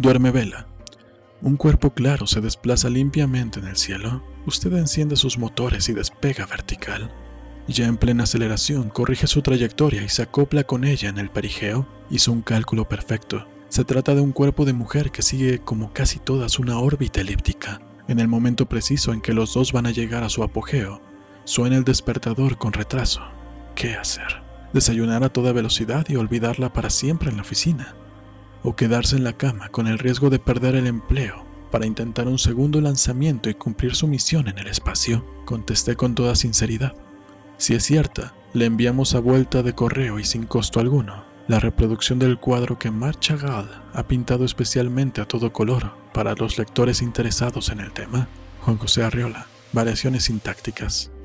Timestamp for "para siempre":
26.72-27.28